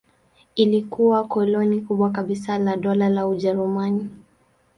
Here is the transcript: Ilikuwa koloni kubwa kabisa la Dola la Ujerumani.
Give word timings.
Ilikuwa 0.55 1.23
koloni 1.27 1.81
kubwa 1.81 2.09
kabisa 2.11 2.57
la 2.57 2.77
Dola 2.77 3.09
la 3.09 3.27
Ujerumani. 3.27 4.09